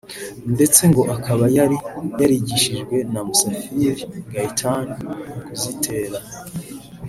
[0.53, 1.77] ndetse ngo akaba yari
[2.19, 3.87] yarigishijwe na Musafili
[4.33, 4.87] Gaëtan
[5.45, 6.17] kuzitera